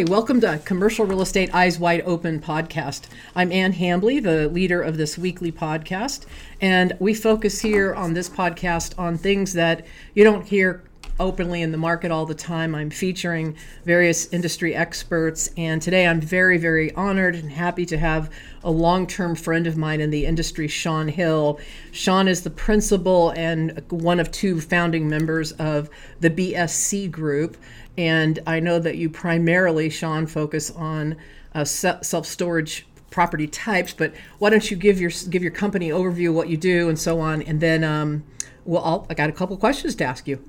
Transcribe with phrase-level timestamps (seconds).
[0.00, 3.02] Hi, welcome to Commercial Real Estate Eyes Wide Open podcast.
[3.36, 6.24] I'm Ann Hambly, the leader of this weekly podcast,
[6.58, 9.84] and we focus here on this podcast on things that
[10.14, 10.82] you don't hear
[11.20, 12.74] openly in the market all the time.
[12.74, 18.32] I'm featuring various industry experts, and today I'm very, very honored and happy to have
[18.64, 21.60] a long term friend of mine in the industry, Shawn Hill.
[21.92, 27.56] Shawn is the principal and one of two founding members of the BSC Group.
[27.96, 31.16] And I know that you primarily, Shawn, focus on
[31.54, 36.32] uh, self storage property types, but why don't you give your give your company overview,
[36.32, 38.24] what you do, and so on, and then um,
[38.64, 40.42] well, I'll, I got a couple questions to ask you.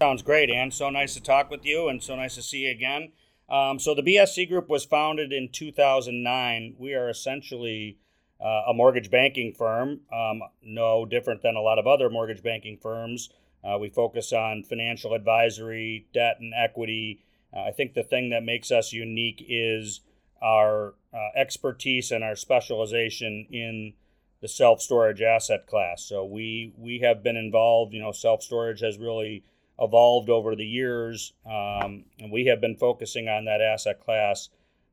[0.00, 0.70] Sounds great, Ann.
[0.70, 3.12] So nice to talk with you and so nice to see you again.
[3.50, 6.76] Um, so, the BSC Group was founded in 2009.
[6.78, 7.98] We are essentially
[8.40, 12.78] uh, a mortgage banking firm, um, no different than a lot of other mortgage banking
[12.80, 13.28] firms.
[13.62, 17.22] Uh, we focus on financial advisory, debt, and equity.
[17.54, 20.00] Uh, I think the thing that makes us unique is
[20.40, 23.92] our uh, expertise and our specialization in
[24.40, 26.02] the self storage asset class.
[26.04, 29.44] So, we, we have been involved, you know, self storage has really
[29.80, 34.48] evolved over the years, um, and we have been focusing on that asset class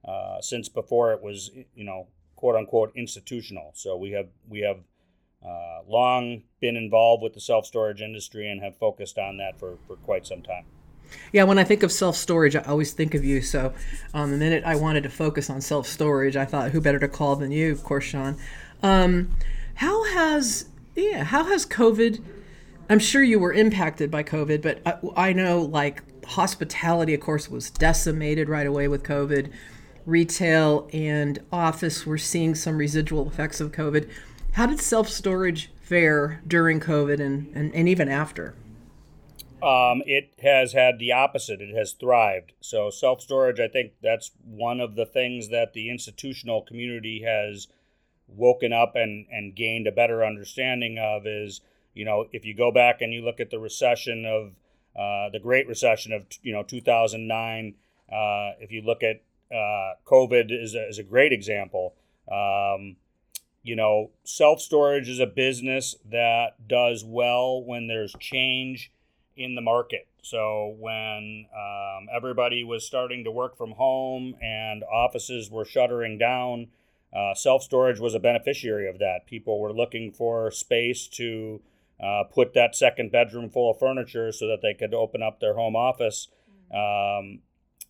[0.06, 3.72] uh, since before it was, you know, quote unquote institutional.
[3.76, 4.80] So we have we have
[5.46, 9.78] uh, long been involved with the self storage industry and have focused on that for,
[9.86, 10.66] for quite some time.
[11.32, 13.42] Yeah, when I think of self storage, I always think of you.
[13.42, 13.74] So,
[14.14, 17.08] um, the minute I wanted to focus on self storage, I thought, who better to
[17.08, 18.38] call than you, of course, Shawn.
[18.82, 19.36] Um,
[19.76, 22.24] how has yeah, how has COVID
[22.90, 27.50] I'm sure you were impacted by COVID, but I, I know like hospitality, of course,
[27.50, 29.52] was decimated right away with COVID.
[30.06, 34.10] Retail and office were seeing some residual effects of COVID.
[34.54, 38.56] How did self storage fare during COVID and, and, and even after?
[39.62, 41.62] Um, it has had the opposite.
[41.62, 42.54] It has thrived.
[42.62, 47.68] So, self storage, I think that's one of the things that the institutional community has
[48.28, 51.62] woken up and, and gained a better understanding of is
[51.98, 54.52] you know, if you go back and you look at the recession of
[54.96, 57.76] uh, the Great Recession of you know 2009,
[58.10, 59.22] uh, if you look at
[59.52, 61.96] uh, COVID is a, is a great example.
[62.32, 62.98] Um,
[63.64, 68.92] you know, self storage is a business that does well when there's change
[69.36, 70.08] in the market.
[70.22, 76.68] So when um, everybody was starting to work from home and offices were shuttering down,
[77.14, 79.26] uh, self storage was a beneficiary of that.
[79.26, 81.62] People were looking for space to
[82.02, 85.56] uh, put that second bedroom full of furniture so that they could open up their
[85.56, 86.28] home office.
[86.72, 87.40] Um,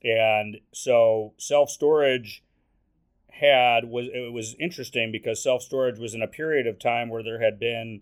[0.03, 2.43] and so self storage
[3.29, 7.23] had was it was interesting because self storage was in a period of time where
[7.23, 8.01] there had been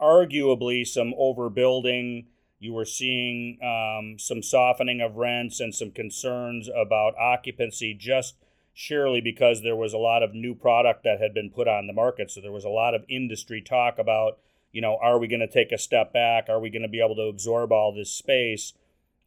[0.00, 2.26] arguably some overbuilding.
[2.58, 8.36] You were seeing um, some softening of rents and some concerns about occupancy just
[8.72, 11.92] surely because there was a lot of new product that had been put on the
[11.92, 12.30] market.
[12.30, 14.38] So there was a lot of industry talk about
[14.76, 16.50] you know, are we going to take a step back?
[16.50, 18.74] Are we going to be able to absorb all this space?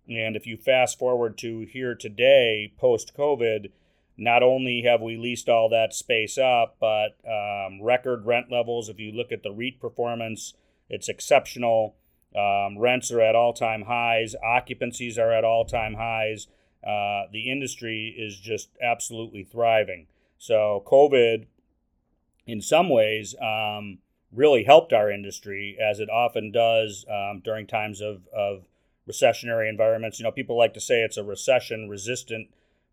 [0.08, 3.72] And if you fast forward to here today, post COVID,
[4.16, 8.90] not only have we leased all that space up, but um, record rent levels.
[8.90, 10.54] If you look at the REIT performance,
[10.88, 11.96] it's exceptional.
[12.36, 16.46] Um, rents are at all time highs, occupancies are at all time highs.
[16.84, 20.06] Uh, the industry is just absolutely thriving.
[20.38, 21.48] So, COVID,
[22.46, 23.98] in some ways, um,
[24.32, 28.66] really helped our industry, as it often does um, during times of, of
[29.10, 30.20] recessionary environments.
[30.20, 32.50] You know, people like to say it's a recession resistant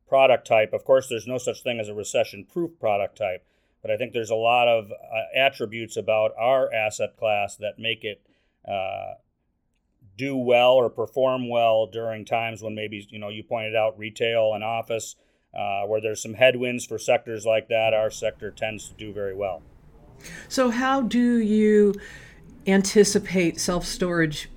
[0.08, 0.72] product type.
[0.72, 3.44] Of course, there's no such thing as a recession proof product type,
[3.82, 8.04] but I think there's a lot of uh, attributes about our asset class that make
[8.04, 8.20] it.
[8.66, 9.14] Uh,
[10.16, 14.52] do well or perform well during times when maybe you know you pointed out retail
[14.54, 15.14] and office
[15.54, 19.34] uh, where there's some headwinds for sectors like that our sector tends to do very
[19.34, 19.62] well
[20.48, 21.94] so, how do you
[22.66, 24.48] anticipate self storage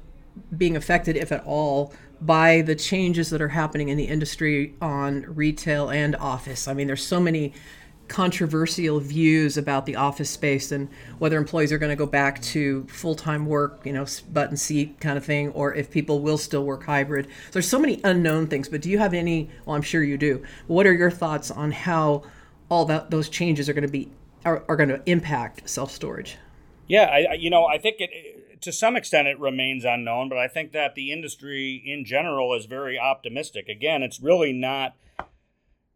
[0.56, 5.24] being affected, if at all, by the changes that are happening in the industry on
[5.28, 6.68] retail and office?
[6.68, 7.54] I mean, there's so many
[8.10, 10.90] controversial views about the office space and
[11.20, 15.18] whether employees are going to go back to full-time work, you know, button seat kind
[15.18, 17.28] of thing, or if people will still work hybrid.
[17.52, 19.50] There's so many unknown things, but do you have any?
[19.66, 20.44] Well, I'm sure you do.
[20.68, 22.24] What are your thoughts on how
[22.68, 24.12] all that those changes are going to be
[24.46, 26.38] are, are going to impact self storage?
[26.88, 30.48] Yeah, I, you know, I think it to some extent it remains unknown, but I
[30.48, 33.70] think that the industry in general is very optimistic.
[33.70, 34.96] Again, it's really not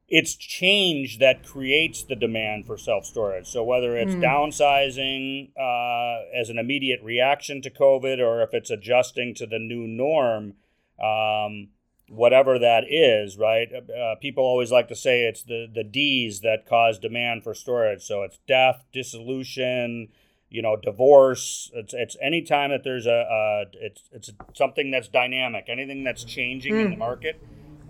[0.10, 3.48] it's change that creates the demand for self storage.
[3.48, 4.22] So whether it's mm.
[4.22, 9.88] downsizing uh, as an immediate reaction to COVID, or if it's adjusting to the new
[9.88, 10.54] norm,
[11.02, 11.70] um,
[12.10, 13.70] whatever that is, right?
[13.74, 18.04] Uh, people always like to say it's the the D's that cause demand for storage.
[18.04, 20.10] So it's death, dissolution,
[20.50, 21.72] you know, divorce.
[21.74, 26.24] It's it's any time that there's a, a it's it's something that's dynamic, anything that's
[26.24, 26.82] changing mm.
[26.82, 27.00] in the hmm.
[27.00, 27.42] market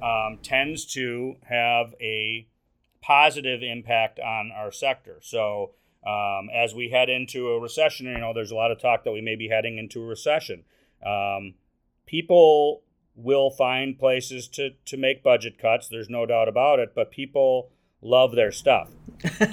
[0.01, 2.47] um, tends to have a
[3.01, 5.17] positive impact on our sector.
[5.21, 5.71] So
[6.05, 9.11] um, as we head into a recession, you know, there's a lot of talk that
[9.11, 10.63] we may be heading into a recession.
[11.05, 11.55] Um,
[12.05, 12.83] people
[13.15, 15.87] will find places to to make budget cuts.
[15.87, 16.93] There's no doubt about it.
[16.95, 17.69] But people
[18.01, 18.89] love their stuff,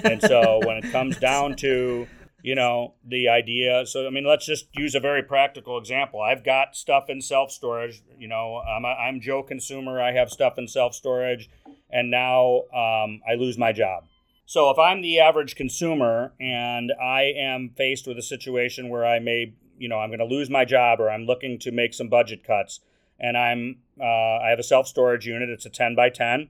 [0.03, 2.07] and so when it comes down to
[2.43, 6.43] you know the idea so i mean let's just use a very practical example i've
[6.43, 10.57] got stuff in self storage you know i'm, a, I'm joe consumer i have stuff
[10.57, 11.49] in self storage
[11.89, 14.05] and now um, i lose my job
[14.45, 19.19] so if i'm the average consumer and i am faced with a situation where i
[19.19, 22.09] may you know i'm going to lose my job or i'm looking to make some
[22.09, 22.79] budget cuts
[23.21, 25.49] and I'm uh, I have a self storage unit.
[25.49, 26.49] It's a 10 by 10,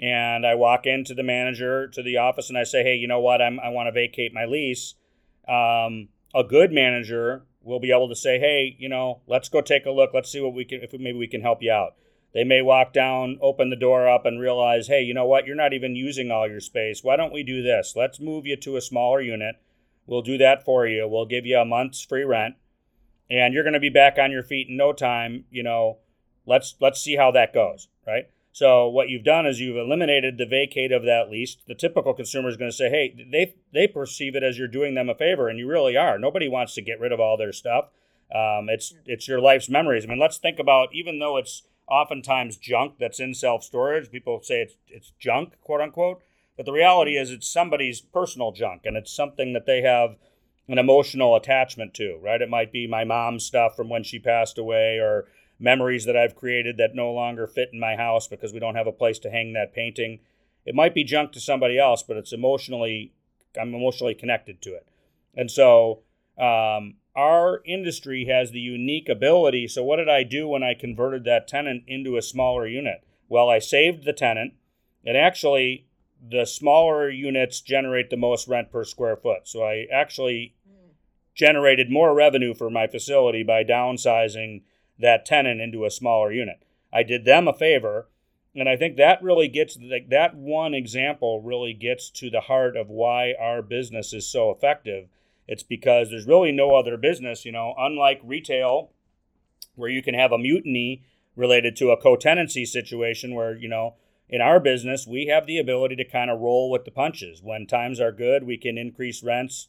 [0.00, 3.20] and I walk into the manager to the office and I say, hey, you know
[3.20, 3.42] what?
[3.42, 4.94] I'm I want to vacate my lease.
[5.46, 9.84] Um, a good manager will be able to say, hey, you know, let's go take
[9.84, 10.12] a look.
[10.14, 11.94] Let's see what we can if maybe we can help you out.
[12.32, 15.46] They may walk down, open the door up, and realize, hey, you know what?
[15.46, 17.02] You're not even using all your space.
[17.02, 17.94] Why don't we do this?
[17.96, 19.56] Let's move you to a smaller unit.
[20.06, 21.08] We'll do that for you.
[21.08, 22.54] We'll give you a month's free rent
[23.30, 25.44] and you're going to be back on your feet in no time.
[25.50, 25.98] You know,
[26.46, 28.28] let's let's see how that goes, right?
[28.52, 31.56] So what you've done is you've eliminated the vacate of that lease.
[31.68, 34.94] The typical consumer is going to say, "Hey, they they perceive it as you're doing
[34.94, 36.18] them a favor, and you really are.
[36.18, 37.86] Nobody wants to get rid of all their stuff.
[38.34, 40.04] Um, it's it's your life's memories.
[40.04, 44.10] I mean, let's think about even though it's oftentimes junk that's in self storage.
[44.10, 46.22] People say it's it's junk, quote unquote.
[46.56, 50.16] But the reality is, it's somebody's personal junk, and it's something that they have
[50.68, 52.42] an emotional attachment to, right?
[52.42, 55.26] It might be my mom's stuff from when she passed away or
[55.58, 58.86] memories that I've created that no longer fit in my house because we don't have
[58.86, 60.20] a place to hang that painting.
[60.64, 63.12] It might be junk to somebody else, but it's emotionally,
[63.58, 64.86] I'm emotionally connected to it.
[65.34, 66.02] And so
[66.38, 69.66] um, our industry has the unique ability.
[69.68, 73.04] So, what did I do when I converted that tenant into a smaller unit?
[73.28, 74.54] Well, I saved the tenant,
[75.04, 75.86] and actually,
[76.20, 79.48] the smaller units generate the most rent per square foot.
[79.48, 80.54] So, I actually
[81.38, 84.62] generated more revenue for my facility by downsizing
[84.98, 86.60] that tenant into a smaller unit.
[86.92, 88.08] I did them a favor,
[88.54, 92.76] and I think that really gets like that one example really gets to the heart
[92.76, 95.08] of why our business is so effective.
[95.46, 98.90] It's because there's really no other business, you know, unlike retail
[99.76, 101.04] where you can have a mutiny
[101.36, 103.94] related to a co-tenancy situation where, you know,
[104.28, 107.40] in our business, we have the ability to kind of roll with the punches.
[107.42, 109.68] When times are good, we can increase rents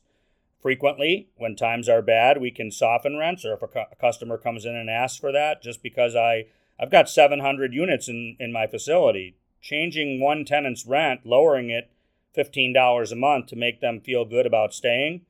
[0.61, 1.29] frequently.
[1.37, 4.65] When times are bad, we can soften rents, or if a, cu- a customer comes
[4.65, 6.45] in and asks for that, just because I
[6.79, 11.91] I've got 700 units in in my facility, changing one tenant's rent, lowering it
[12.37, 15.21] $15 a month to make them feel good about staying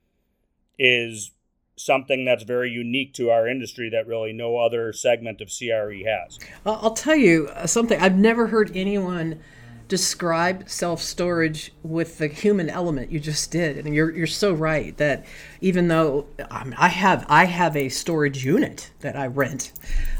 [0.77, 1.31] is
[1.75, 6.37] something that's very unique to our industry that really no other segment of CRE has.
[6.65, 7.99] I'll tell you uh, something.
[7.99, 9.39] I've never heard anyone
[9.89, 14.95] describe self storage with the human element you just did, and you're you're so right
[14.97, 15.25] that
[15.61, 19.73] even though I have I have a storage unit that I rent,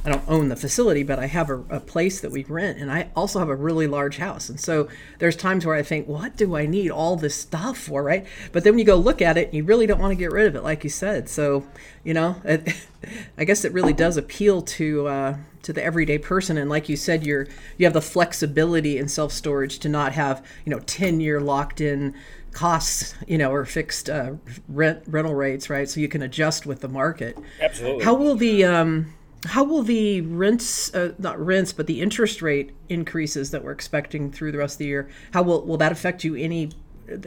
[0.04, 2.92] I don't own the facility, but I have a, a, place that we rent, and
[2.92, 4.90] I also have a really large house, and so
[5.20, 8.26] there's times where I think, what do I need all this stuff for, right?
[8.52, 10.48] But then when you go look at it, you really don't want to get rid
[10.48, 11.30] of it, like you said.
[11.30, 11.66] So
[12.04, 12.76] you know, it,
[13.38, 15.08] I guess it really does appeal to.
[15.08, 16.58] Uh, to the everyday person.
[16.58, 20.46] And like you said you're you have the flexibility in self storage to not have
[20.66, 22.16] you know 10 year locked in
[22.52, 24.34] costs you know or fixed uh,
[24.68, 25.90] rent rental rates right?
[25.90, 27.38] So you can adjust with the market.
[27.62, 28.04] Absolutely.
[28.04, 29.14] How will the um
[29.46, 34.32] how will the rents uh, not rents but the interest rate increases that we're expecting
[34.32, 36.72] through the rest of the year how will will that affect you any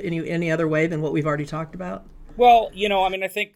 [0.02, 2.04] any any other way than what we've already talked about?
[2.36, 3.54] Well you know i mean i think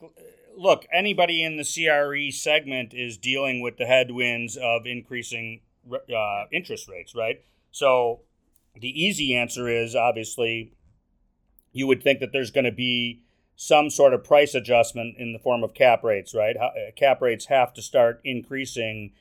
[0.57, 5.61] look, anybody in the CRE segment is dealing with the headwinds of increasing
[5.93, 7.43] uh, interest rates, right?
[7.71, 8.21] So
[8.75, 10.73] the easy answer is obviously
[11.73, 13.21] you would think that there's going to be
[13.55, 16.57] some sort of price adjustment in the form of cap rates, right?
[16.57, 19.13] Uh, cap rates have to start increasing.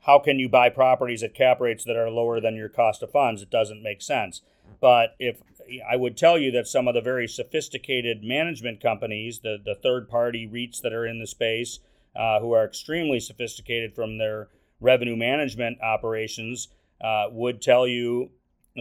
[0.00, 3.10] How can you buy properties at cap rates that are lower than your cost of
[3.10, 3.42] funds?
[3.42, 4.42] It doesn't make sense.
[4.80, 5.42] But if
[5.88, 10.08] I would tell you that some of the very sophisticated management companies, the, the third
[10.08, 11.80] party REITs that are in the space,
[12.16, 14.48] uh, who are extremely sophisticated from their
[14.80, 16.68] revenue management operations,
[17.00, 18.30] uh, would tell you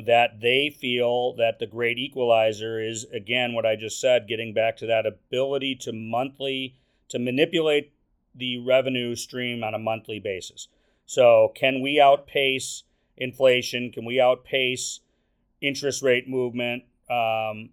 [0.06, 4.78] that they feel that the great equalizer is, again, what I just said, getting back
[4.78, 6.76] to that ability to monthly,
[7.10, 7.92] to manipulate
[8.34, 10.68] the revenue stream on a monthly basis.
[11.06, 12.84] So, can we outpace
[13.18, 13.92] inflation?
[13.92, 15.00] Can we outpace
[15.62, 17.70] interest rate movement um,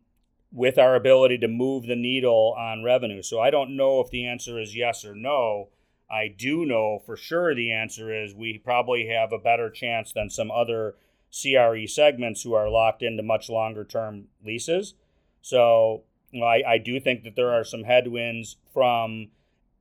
[0.52, 3.22] with our ability to move the needle on revenue?
[3.22, 5.68] So, I don't know if the answer is yes or no.
[6.10, 10.30] I do know for sure the answer is we probably have a better chance than
[10.30, 10.94] some other
[11.32, 14.94] CRE segments who are locked into much longer term leases.
[15.42, 19.28] So, I, I do think that there are some headwinds from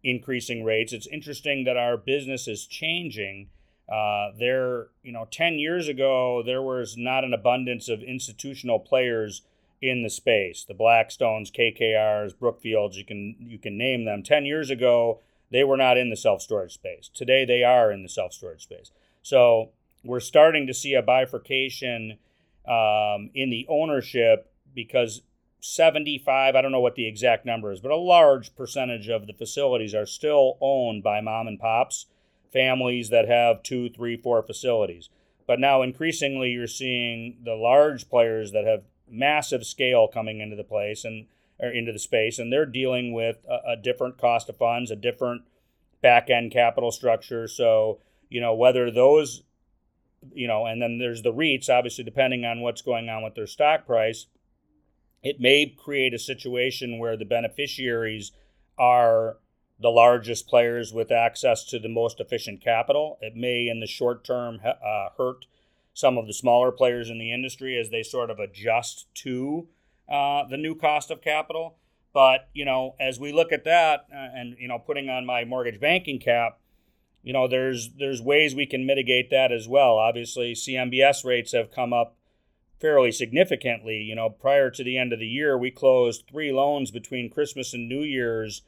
[0.06, 0.94] increasing rates.
[0.94, 3.50] It's interesting that our business is changing.
[3.88, 9.44] Uh, there, you know, 10 years ago, there was not an abundance of institutional players
[9.82, 10.64] in the space.
[10.64, 14.24] The Blackstones, KKRs, Brookfields, you can you can name them.
[14.24, 15.20] 10 years ago,
[15.52, 17.10] they were not in the self-storage space.
[17.14, 18.92] Today they are in the self-storage space.
[19.22, 19.72] So,
[20.04, 22.18] we're starting to see a bifurcation
[22.68, 25.22] um, in the ownership because
[25.60, 29.34] 75, I don't know what the exact number is, but a large percentage of the
[29.34, 32.06] facilities are still owned by mom and pops,
[32.56, 35.10] families that have two, three, four facilities.
[35.46, 40.64] But now increasingly you're seeing the large players that have massive scale coming into the
[40.64, 41.28] place and
[41.60, 44.96] or into the space, and they're dealing with a, a different cost of funds, a
[44.96, 45.44] different
[46.02, 47.48] back end capital structure.
[47.48, 49.44] So, you know, whether those,
[50.34, 53.48] you know, and then there's the REITs, obviously, depending on what's going on with their
[53.48, 54.26] stock price
[55.26, 58.32] it may create a situation where the beneficiaries
[58.78, 59.38] are
[59.80, 63.18] the largest players with access to the most efficient capital.
[63.22, 65.46] It may, in the short term, uh, hurt
[65.94, 69.68] some of the smaller players in the industry as they sort of adjust to
[70.10, 71.78] uh, the new cost of capital.
[72.14, 75.44] But you know, as we look at that, uh, and you know, putting on my
[75.44, 76.60] mortgage banking cap,
[77.24, 79.98] you know, there's there's ways we can mitigate that as well.
[79.98, 82.16] Obviously, CMBS rates have come up
[82.80, 83.98] fairly significantly.
[83.98, 87.74] You know, prior to the end of the year, we closed three loans between Christmas
[87.74, 88.62] and New Year's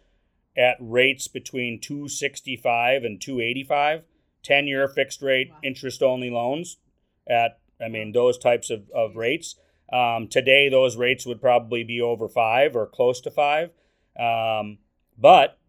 [0.58, 4.04] at rates between 265 and 285,
[4.44, 5.58] 10 year fixed rate wow.
[5.64, 6.78] interest only loans
[7.30, 9.56] at, I mean, those types of, of rates.
[9.92, 13.70] Um, today, those rates would probably be over five or close to five.
[14.20, 14.80] Um,
[15.18, 15.60] but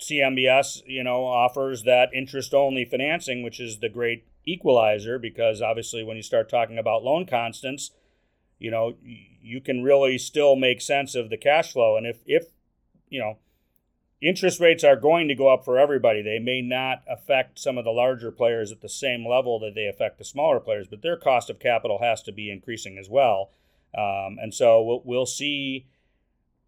[0.00, 6.02] CMBS, you know, offers that interest only financing, which is the great equalizer because obviously
[6.02, 7.90] when you start talking about loan constants,
[8.58, 11.96] you know, you can really still make sense of the cash flow.
[11.96, 12.46] And if, if
[13.08, 13.38] you know,
[14.20, 17.84] interest rates are going to go up for everybody, they may not affect some of
[17.84, 21.16] the larger players at the same level that they affect the smaller players, but their
[21.16, 23.50] cost of capital has to be increasing as well.
[23.96, 25.86] Um, and so we'll, we'll see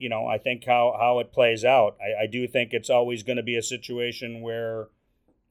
[0.03, 1.97] you know, I think how, how it plays out.
[2.03, 4.89] I, I do think it's always going to be a situation where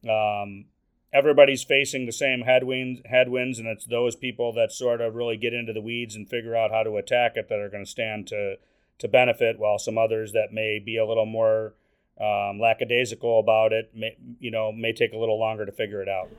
[0.10, 0.66] um,
[1.14, 5.54] everybody's facing the same headwinds headwinds and it's those people that sort of really get
[5.54, 8.28] into the weeds and figure out how to attack it that are going to stand
[8.28, 8.56] to
[8.98, 11.74] to benefit while some others that may be a little more
[12.22, 16.10] um, lackadaisical about it may you know may take a little longer to figure it
[16.10, 16.30] out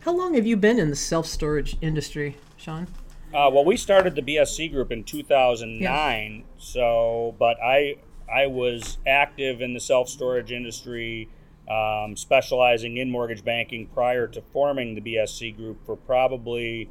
[0.00, 2.86] how long have you been in the self-storage industry shawn
[3.34, 6.42] uh, well we started the bsc group in 2009 yeah.
[6.58, 7.96] so but i
[8.32, 11.28] i was active in the self-storage industry
[11.68, 16.88] um, specializing in mortgage banking prior to forming the BSC group for probably,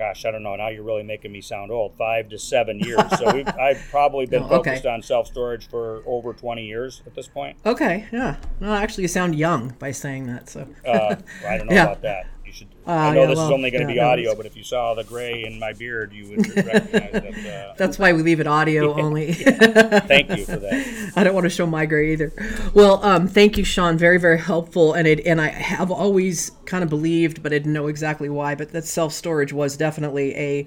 [0.00, 0.56] gosh, I don't know.
[0.56, 1.94] Now you're really making me sound old.
[1.96, 3.02] Five to seven years.
[3.18, 3.26] So
[3.60, 4.56] I've probably been okay.
[4.56, 7.58] focused on self storage for over 20 years at this point.
[7.66, 8.36] Okay, yeah.
[8.60, 10.48] No, actually, you sound young by saying that.
[10.48, 11.16] So uh,
[11.46, 11.84] I don't know yeah.
[11.84, 12.26] about that.
[12.50, 12.68] You should.
[12.84, 14.56] Uh, I know yeah, this well, is only going to yeah, be audio, but if
[14.56, 17.12] you saw the gray in my beard, you would recognize
[17.44, 17.68] that.
[17.70, 19.32] Uh, That's why we leave it audio only.
[19.34, 21.12] thank you for that.
[21.14, 22.32] I don't want to show my gray either.
[22.74, 23.96] Well, um, thank you, Shawn.
[23.96, 24.94] Very, very helpful.
[24.94, 28.56] And it, and I have always kind of believed, but I didn't know exactly why.
[28.56, 30.66] But that self storage was definitely a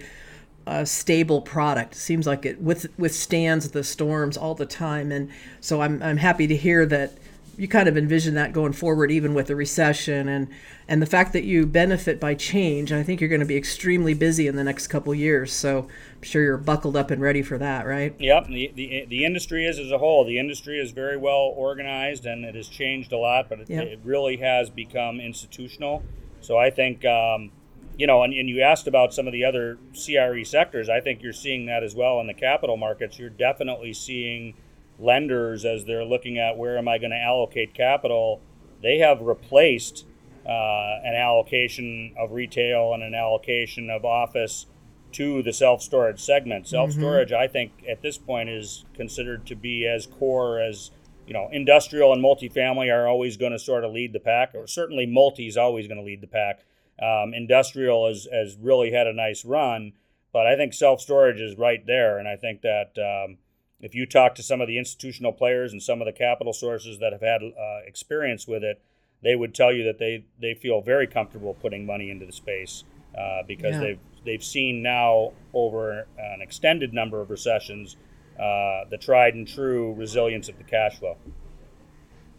[0.66, 1.96] a stable product.
[1.96, 6.48] Seems like it with withstands the storms all the time, and so I'm I'm happy
[6.48, 7.18] to hear that
[7.58, 10.48] you kind of envision that going forward, even with the recession and
[10.88, 12.92] and the fact that you benefit by change.
[12.92, 15.54] I think you're going to be extremely busy in the next couple years.
[15.54, 18.14] So I'm sure you're buckled up and ready for that, right?
[18.20, 18.48] Yep.
[18.48, 20.26] The, the, the industry is as a whole.
[20.26, 23.86] The industry is very well organized and it has changed a lot, but it, yep.
[23.86, 26.04] it really has become institutional.
[26.42, 27.06] So I think.
[27.06, 27.52] Um,
[27.96, 30.90] you know, and, and you asked about some of the other CRE sectors.
[30.90, 33.20] I think you're seeing that as well in the capital markets.
[33.20, 34.56] You're definitely seeing
[35.00, 38.42] lenders as they're looking at where am I going to allocate capital,
[38.82, 40.06] they have replaced
[40.46, 44.66] uh, an allocation of retail and an allocation of office
[45.14, 46.68] to the self storage segment.
[46.68, 47.44] Self storage, mm-hmm.
[47.44, 50.92] I think, at this point is considered to be as core as
[51.28, 54.68] you know, industrial and multifamily are always going to sort of lead the pack, or
[54.68, 56.66] certainly multi is always going to lead the pack.
[57.02, 59.94] Um, industrial has, has really had a nice run,
[60.32, 62.18] but I think self storage is right there.
[62.18, 63.38] And I think that um,
[63.84, 67.00] if you talk to some of the institutional players and some of the capital sources
[67.00, 68.82] that have had uh, experience with it,
[69.22, 72.86] they would tell you that they, they feel very comfortable putting money into the space
[73.18, 73.82] uh, because Yeah.
[73.82, 77.98] they've they've seen now over an extended number of recessions
[78.40, 81.18] uh, the tried and true resilience of the cash flow.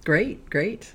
[0.04, 0.92] Great, great.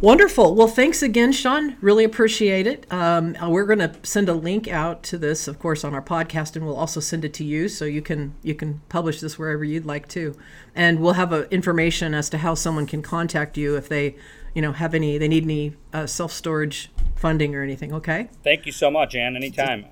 [0.00, 0.54] Wonderful.
[0.54, 1.76] Well, thanks again, Shawn.
[1.80, 2.86] Really appreciate it.
[2.92, 6.02] Um, uh, we're going to send a link out to this, of course, on our
[6.02, 9.38] podcast, and we'll also send it to you so you can you can publish this
[9.38, 10.34] wherever you'd like to.
[10.74, 14.16] And we'll have a, information as to how someone can contact you if they,
[14.54, 17.92] you know, have any they need any uh, self storage funding or anything.
[17.92, 18.28] Okay.
[18.42, 19.36] Thank you so much, Ann.
[19.36, 19.86] Anytime.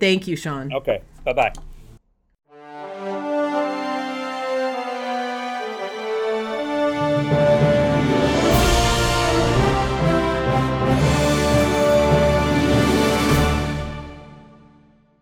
[0.00, 0.72] Thank you, Shawn.
[0.72, 1.02] Okay.
[1.24, 1.52] Bye bye.